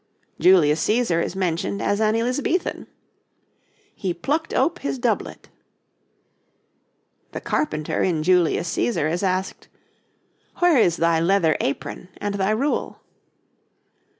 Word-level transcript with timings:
Julius 0.39 0.83
Cæsar 0.83 1.23
is 1.23 1.35
mentioned 1.35 1.79
as 1.79 2.01
an 2.01 2.15
Elizabethan: 2.15 2.87
'He 3.93 4.15
plucked 4.15 4.51
ope 4.51 4.79
his 4.79 4.97
doublet.' 4.97 5.49
The 7.33 7.39
Carpenter 7.41 8.01
in 8.01 8.23
'Julius 8.23 8.75
Cæsar' 8.75 9.11
is 9.11 9.21
asked: 9.21 9.67
'Where 10.57 10.79
is 10.79 10.97
thy 10.97 11.19
leather 11.19 11.55
apron 11.59 12.09
and 12.19 12.33
thy 12.33 12.49
rule?' 12.49 12.99